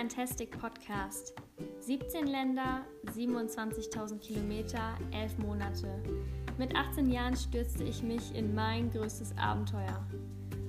[0.00, 1.34] Fantastic Podcast.
[1.80, 6.02] 17 Länder, 27.000 Kilometer, 11 Monate.
[6.56, 10.02] Mit 18 Jahren stürzte ich mich in mein größtes Abenteuer.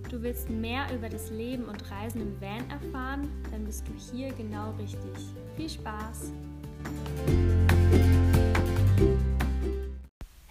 [0.10, 3.32] Du willst mehr über das Leben und Reisen im Van erfahren?
[3.52, 5.14] Dann bist du hier genau richtig.
[5.56, 6.34] Viel Spaß!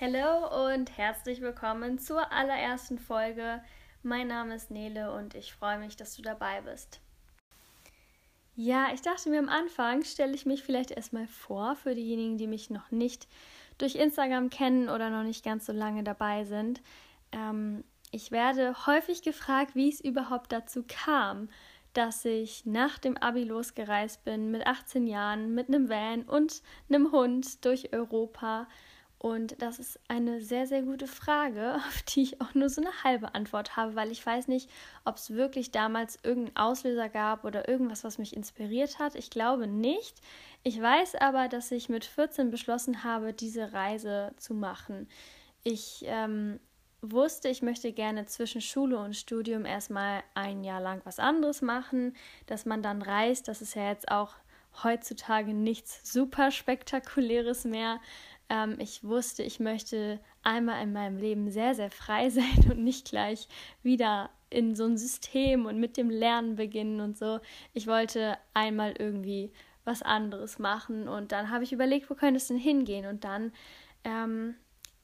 [0.00, 3.62] Hallo und herzlich willkommen zur allerersten Folge.
[4.02, 7.02] Mein Name ist Nele und ich freue mich, dass du dabei bist.
[8.56, 12.46] Ja, ich dachte mir am Anfang, stelle ich mich vielleicht erstmal vor für diejenigen, die
[12.46, 13.26] mich noch nicht
[13.78, 16.82] durch Instagram kennen oder noch nicht ganz so lange dabei sind.
[17.32, 21.48] Ähm, ich werde häufig gefragt, wie es überhaupt dazu kam,
[21.92, 27.12] dass ich nach dem Abi losgereist bin mit 18 Jahren mit einem Van und einem
[27.12, 28.68] Hund durch Europa
[29.22, 33.04] und das ist eine sehr, sehr gute Frage, auf die ich auch nur so eine
[33.04, 34.70] halbe Antwort habe, weil ich weiß nicht,
[35.04, 39.16] ob es wirklich damals irgendeinen Auslöser gab oder irgendwas, was mich inspiriert hat.
[39.16, 40.22] Ich glaube nicht.
[40.62, 45.06] Ich weiß aber, dass ich mit 14 beschlossen habe, diese Reise zu machen.
[45.64, 46.58] Ich ähm,
[47.02, 52.14] wusste, ich möchte gerne zwischen Schule und Studium erstmal ein Jahr lang was anderes machen,
[52.46, 53.48] dass man dann reist.
[53.48, 54.32] Das ist ja jetzt auch
[54.82, 58.00] heutzutage nichts super spektakuläres mehr.
[58.50, 63.08] Ähm, ich wusste, ich möchte einmal in meinem Leben sehr, sehr frei sein und nicht
[63.08, 63.48] gleich
[63.82, 67.38] wieder in so ein System und mit dem Lernen beginnen und so.
[67.72, 69.52] Ich wollte einmal irgendwie
[69.84, 73.52] was anderes machen und dann habe ich überlegt, wo könnte es denn hingehen und dann
[74.04, 74.56] ähm,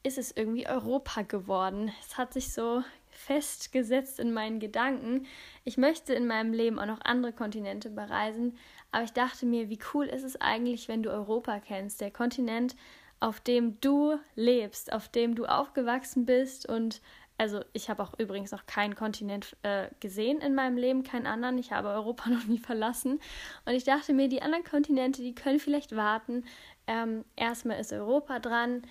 [0.03, 1.91] ist es irgendwie Europa geworden.
[2.05, 5.25] Es hat sich so festgesetzt in meinen Gedanken.
[5.63, 8.57] Ich möchte in meinem Leben auch noch andere Kontinente bereisen,
[8.91, 12.75] aber ich dachte mir, wie cool ist es eigentlich, wenn du Europa kennst, der Kontinent,
[13.19, 17.01] auf dem du lebst, auf dem du aufgewachsen bist und
[17.37, 21.57] also ich habe auch übrigens noch keinen Kontinent äh, gesehen in meinem Leben, keinen anderen.
[21.57, 23.19] Ich habe Europa noch nie verlassen.
[23.65, 26.45] Und ich dachte mir, die anderen Kontinente, die können vielleicht warten.
[26.87, 28.81] Ähm, erstmal ist Europa dran.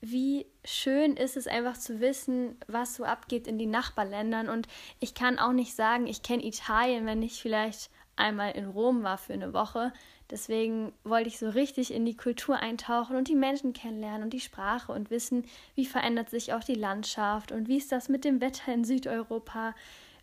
[0.00, 4.48] Wie schön ist es einfach zu wissen, was so abgeht in die Nachbarländern.
[4.48, 4.66] Und
[4.98, 9.16] ich kann auch nicht sagen, ich kenne Italien, wenn ich vielleicht einmal in Rom war
[9.16, 9.92] für eine Woche.
[10.32, 14.40] Deswegen wollte ich so richtig in die Kultur eintauchen und die Menschen kennenlernen und die
[14.40, 15.44] Sprache und wissen,
[15.74, 19.74] wie verändert sich auch die Landschaft und wie ist das mit dem Wetter in Südeuropa,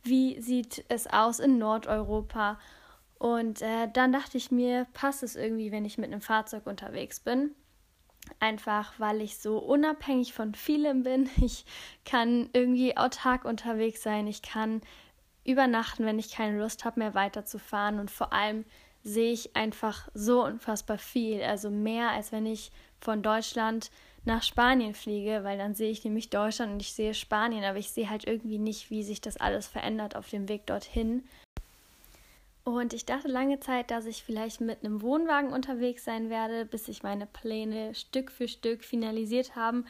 [0.01, 2.57] wie sieht es aus in Nordeuropa.
[3.19, 7.19] Und äh, dann dachte ich mir, passt es irgendwie, wenn ich mit einem Fahrzeug unterwegs
[7.19, 7.51] bin.
[8.39, 11.29] Einfach weil ich so unabhängig von vielem bin.
[11.37, 11.65] Ich
[12.03, 14.25] kann irgendwie autark unterwegs sein.
[14.25, 14.81] Ich kann
[15.45, 17.99] übernachten, wenn ich keine Lust habe, mehr weiterzufahren.
[17.99, 18.65] Und vor allem
[19.09, 21.41] sehe ich einfach so unfassbar viel.
[21.41, 22.71] Also mehr, als wenn ich
[23.01, 23.91] von Deutschland
[24.25, 27.89] nach Spanien fliege, weil dann sehe ich nämlich Deutschland und ich sehe Spanien, aber ich
[27.89, 31.23] sehe halt irgendwie nicht, wie sich das alles verändert auf dem Weg dorthin.
[32.63, 36.85] Und ich dachte lange Zeit, dass ich vielleicht mit einem Wohnwagen unterwegs sein werde, bis
[36.85, 39.85] sich meine Pläne Stück für Stück finalisiert haben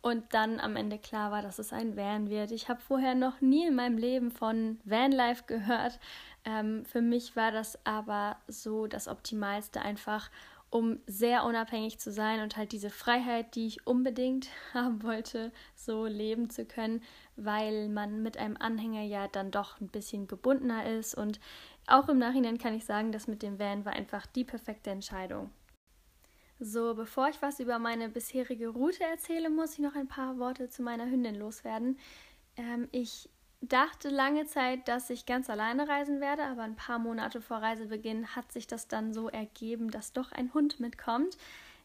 [0.00, 2.50] und dann am Ende klar war, dass es ein Van wird.
[2.50, 6.00] Ich habe vorher noch nie in meinem Leben von Vanlife gehört,
[6.44, 10.30] ähm, für mich war das aber so das Optimalste einfach,
[10.70, 16.04] um sehr unabhängig zu sein und halt diese Freiheit, die ich unbedingt haben wollte, so
[16.06, 17.02] leben zu können,
[17.36, 21.14] weil man mit einem Anhänger ja dann doch ein bisschen gebundener ist.
[21.14, 21.40] Und
[21.86, 25.50] auch im Nachhinein kann ich sagen, dass mit dem Van war einfach die perfekte Entscheidung.
[26.60, 30.68] So, bevor ich was über meine bisherige Route erzähle, muss ich noch ein paar Worte
[30.68, 31.98] zu meiner Hündin loswerden.
[32.56, 33.28] Ähm, ich
[33.68, 38.34] dachte lange Zeit, dass ich ganz alleine reisen werde, aber ein paar Monate vor Reisebeginn
[38.34, 41.36] hat sich das dann so ergeben, dass doch ein Hund mitkommt.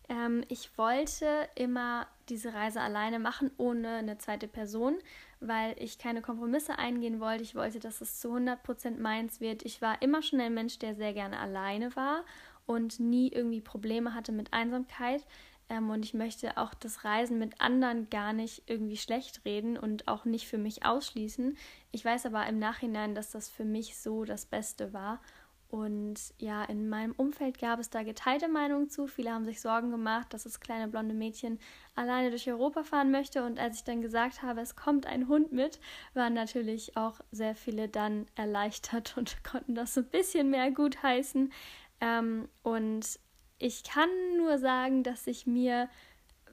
[0.09, 4.97] Ähm, ich wollte immer diese Reise alleine machen, ohne eine zweite Person,
[5.39, 7.43] weil ich keine Kompromisse eingehen wollte.
[7.43, 9.63] Ich wollte, dass es zu 100% meins wird.
[9.63, 12.23] Ich war immer schon ein Mensch, der sehr gerne alleine war
[12.65, 15.25] und nie irgendwie Probleme hatte mit Einsamkeit.
[15.69, 20.07] Ähm, und ich möchte auch das Reisen mit anderen gar nicht irgendwie schlecht reden und
[20.07, 21.57] auch nicht für mich ausschließen.
[21.91, 25.21] Ich weiß aber im Nachhinein, dass das für mich so das Beste war.
[25.69, 29.05] Und ja, in meinem Umfeld gab es da geteilte Meinungen zu.
[29.05, 31.59] Viele haben sich Sorgen gemacht, dass das kleine blonde Mädchen
[31.93, 33.43] alleine durch Europa fahren möchte.
[33.43, 35.79] Und als ich dann gesagt habe, es kommt ein Hund mit,
[36.15, 41.53] waren natürlich auch sehr viele dann erleichtert und konnten das so ein bisschen mehr gutheißen.
[42.01, 43.19] Ähm, und
[43.59, 45.89] ich kann nur sagen, dass ich mir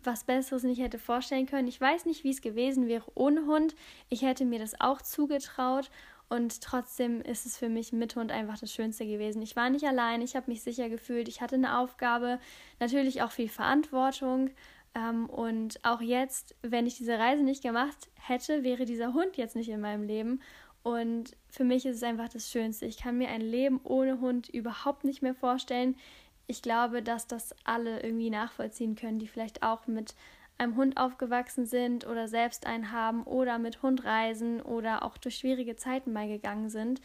[0.05, 1.69] was Besseres nicht hätte vorstellen können.
[1.69, 3.75] Ich weiß nicht, wie es gewesen wäre ohne Hund.
[4.09, 5.91] Ich hätte mir das auch zugetraut
[6.29, 9.41] und trotzdem ist es für mich mit Hund einfach das Schönste gewesen.
[9.43, 12.39] Ich war nicht allein, ich habe mich sicher gefühlt, ich hatte eine Aufgabe,
[12.81, 14.51] natürlich auch viel Verantwortung,
[14.97, 19.55] Ähm, und auch jetzt, wenn ich diese Reise nicht gemacht hätte, wäre dieser Hund jetzt
[19.55, 20.41] nicht in meinem Leben.
[20.83, 22.87] Und für mich ist es einfach das Schönste.
[22.87, 25.97] Ich kann mir ein Leben ohne Hund überhaupt nicht mehr vorstellen.
[26.47, 30.15] Ich glaube, dass das alle irgendwie nachvollziehen können, die vielleicht auch mit
[30.59, 35.37] einem Hund aufgewachsen sind oder selbst einen haben oder mit Hund reisen oder auch durch
[35.37, 37.01] schwierige Zeiten mal gegangen sind.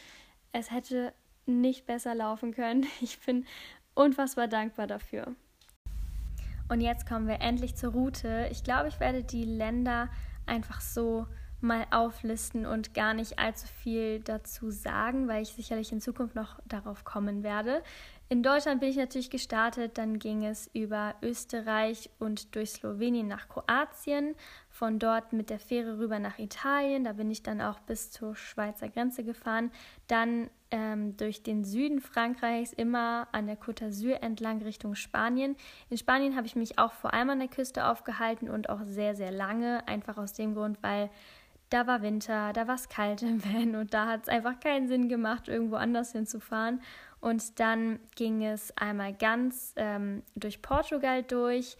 [0.53, 1.13] Es hätte
[1.45, 2.85] nicht besser laufen können.
[3.01, 3.45] Ich bin
[3.93, 5.35] unfassbar dankbar dafür.
[6.69, 8.47] Und jetzt kommen wir endlich zur Route.
[8.51, 10.09] Ich glaube, ich werde die Länder
[10.45, 11.27] einfach so
[11.59, 16.59] mal auflisten und gar nicht allzu viel dazu sagen, weil ich sicherlich in Zukunft noch
[16.65, 17.83] darauf kommen werde.
[18.31, 23.49] In Deutschland bin ich natürlich gestartet, dann ging es über Österreich und durch Slowenien nach
[23.49, 24.35] Kroatien,
[24.69, 28.37] von dort mit der Fähre rüber nach Italien, da bin ich dann auch bis zur
[28.37, 29.69] Schweizer Grenze gefahren,
[30.07, 35.57] dann ähm, durch den Süden Frankreichs immer an der Côte d'Azur entlang Richtung Spanien.
[35.89, 39.13] In Spanien habe ich mich auch vor allem an der Küste aufgehalten und auch sehr,
[39.13, 41.09] sehr lange, einfach aus dem Grund, weil
[41.71, 44.87] da war Winter, da war es kalt im Van und da hat es einfach keinen
[44.87, 46.81] Sinn gemacht, irgendwo anders hinzufahren.
[47.21, 51.77] Und dann ging es einmal ganz ähm, durch Portugal durch,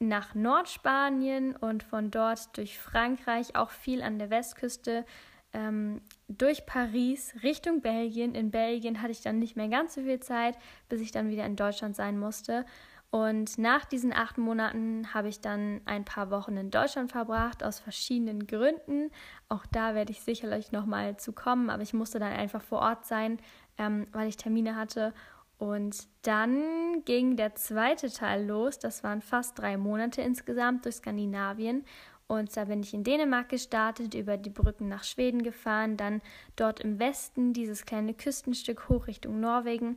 [0.00, 5.04] nach Nordspanien und von dort durch Frankreich, auch viel an der Westküste,
[5.52, 8.34] ähm, durch Paris Richtung Belgien.
[8.34, 10.56] In Belgien hatte ich dann nicht mehr ganz so viel Zeit,
[10.88, 12.64] bis ich dann wieder in Deutschland sein musste.
[13.10, 17.78] Und nach diesen acht Monaten habe ich dann ein paar Wochen in Deutschland verbracht, aus
[17.78, 19.10] verschiedenen Gründen.
[19.48, 23.06] Auch da werde ich sicherlich nochmal zu kommen, aber ich musste dann einfach vor Ort
[23.06, 23.38] sein,
[23.78, 25.14] ähm, weil ich Termine hatte.
[25.56, 28.78] Und dann ging der zweite Teil los.
[28.78, 31.84] Das waren fast drei Monate insgesamt durch Skandinavien.
[32.26, 36.20] Und da bin ich in Dänemark gestartet, über die Brücken nach Schweden gefahren, dann
[36.56, 39.96] dort im Westen dieses kleine Küstenstück hoch Richtung Norwegen.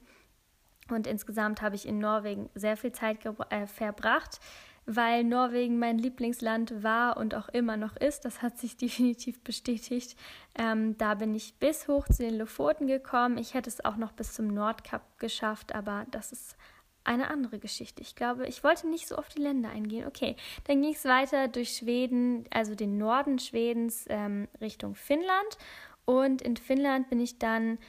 [0.93, 4.39] Und insgesamt habe ich in Norwegen sehr viel Zeit äh, verbracht
[4.85, 8.25] weil Norwegen mein Lieblingsland war und auch immer noch ist.
[8.25, 10.15] Das hat sich definitiv bestätigt.
[10.55, 13.37] Ähm, da bin ich bis hoch zu den Lofoten gekommen.
[13.37, 16.57] Ich hätte es auch noch bis zum Nordkap geschafft, aber das ist
[17.03, 18.01] eine andere Geschichte.
[18.01, 20.05] Ich glaube, ich wollte nicht so auf die Länder eingehen.
[20.07, 20.35] Okay,
[20.65, 25.57] dann ging es weiter durch Schweden, also den Norden Schwedens ähm, Richtung Finnland.
[26.05, 27.79] Und in Finnland bin ich dann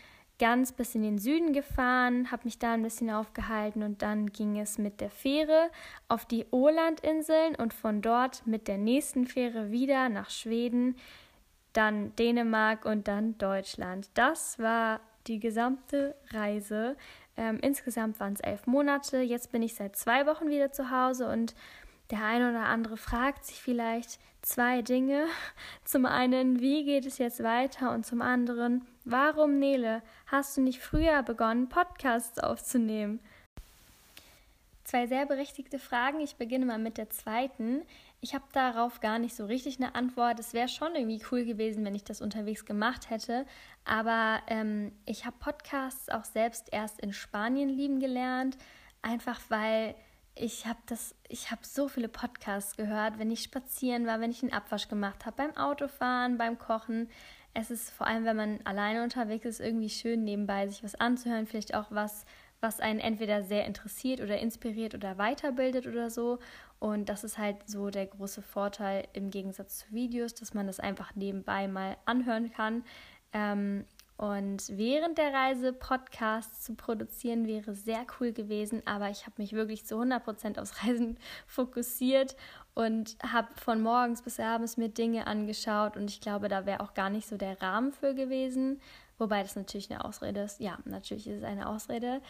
[0.43, 4.59] ganz bis in den Süden gefahren, habe mich da ein bisschen aufgehalten und dann ging
[4.59, 5.71] es mit der Fähre
[6.09, 10.97] auf die Ålandinseln und von dort mit der nächsten Fähre wieder nach Schweden,
[11.75, 14.11] dann Dänemark und dann Deutschland.
[14.15, 14.99] Das war
[15.29, 16.97] die gesamte Reise.
[17.37, 19.21] Ähm, insgesamt waren es elf Monate.
[19.21, 21.55] Jetzt bin ich seit zwei Wochen wieder zu Hause und
[22.11, 25.27] der eine oder andere fragt sich vielleicht zwei Dinge.
[25.85, 27.93] Zum einen, wie geht es jetzt weiter?
[27.93, 33.20] Und zum anderen, warum, Nele, hast du nicht früher begonnen, Podcasts aufzunehmen?
[34.84, 36.20] Zwei sehr berechtigte Fragen.
[36.20, 37.82] Ich beginne mal mit der zweiten.
[38.20, 40.38] Ich habe darauf gar nicht so richtig eine Antwort.
[40.38, 43.46] Es wäre schon irgendwie cool gewesen, wenn ich das unterwegs gemacht hätte.
[43.84, 48.58] Aber ähm, ich habe Podcasts auch selbst erst in Spanien lieben gelernt.
[49.02, 49.94] Einfach weil
[50.34, 54.43] ich habe das, ich habe so viele Podcasts gehört, wenn ich spazieren war, wenn ich
[54.43, 57.08] einen Abwasch gemacht habe, beim Autofahren, beim Kochen.
[57.55, 61.46] Es ist vor allem, wenn man alleine unterwegs ist, irgendwie schön nebenbei sich was anzuhören,
[61.46, 62.25] vielleicht auch was,
[62.61, 66.38] was einen entweder sehr interessiert oder inspiriert oder weiterbildet oder so.
[66.79, 70.81] Und das ist halt so der große Vorteil im Gegensatz zu Videos, dass man das
[70.81, 72.84] einfach nebenbei mal anhören kann.
[73.34, 73.84] Ähm,
[74.17, 79.53] und während der Reise Podcasts zu produzieren wäre sehr cool gewesen, aber ich habe mich
[79.53, 82.36] wirklich zu 100% aufs Reisen fokussiert
[82.75, 86.94] und habe von morgens bis abends mir Dinge angeschaut und ich glaube, da wäre auch
[86.94, 88.81] gar nicht so der Rahmen für gewesen,
[89.19, 90.60] wobei das natürlich eine Ausrede ist.
[90.60, 92.20] Ja, natürlich ist es eine Ausrede.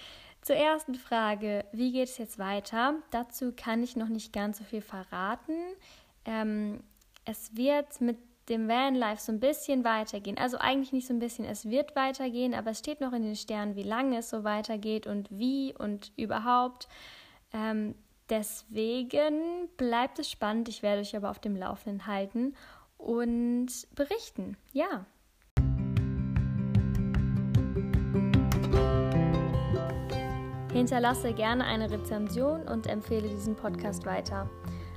[0.40, 2.95] Zur ersten Frage, wie geht es jetzt weiter?
[3.11, 5.54] Dazu kann ich noch nicht ganz so viel verraten.
[6.25, 6.83] Ähm,
[7.25, 8.18] es wird mit
[8.49, 10.38] dem Vanlife so ein bisschen weitergehen.
[10.38, 13.37] Also eigentlich nicht so ein bisschen, es wird weitergehen, aber es steht noch in den
[13.37, 16.88] Sternen, wie lange es so weitergeht und wie und überhaupt.
[17.52, 17.94] Ähm,
[18.28, 20.68] deswegen bleibt es spannend.
[20.68, 22.54] Ich werde euch aber auf dem Laufenden halten
[22.99, 24.56] und berichten.
[24.72, 25.06] Ja.
[30.72, 34.49] Hinterlasse gerne eine Rezension und empfehle diesen Podcast weiter.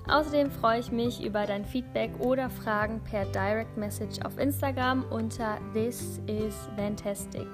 [0.08, 5.58] Außerdem freue ich mich über dein Feedback oder Fragen per Direct Message auf Instagram unter
[5.74, 7.48] This is Fantastic.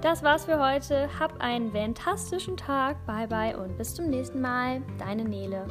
[0.00, 1.08] Das war's für heute.
[1.18, 2.96] Hab einen fantastischen Tag.
[3.06, 4.82] Bye bye und bis zum nächsten Mal.
[4.98, 5.66] Deine Nele.